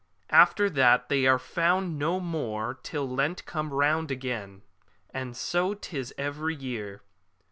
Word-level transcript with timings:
After 0.31 0.67
that 0.67 1.09
they 1.09 1.27
are 1.27 1.37
found 1.37 1.99
no 1.99 2.19
more 2.19 2.79
till 2.81 3.07
Lent 3.07 3.45
come 3.45 3.71
round 3.71 4.09
again; 4.09 4.63
and 5.11 5.37
so 5.37 5.75
'tis 5.75 6.11
every 6.17 6.55
year. 6.55 7.03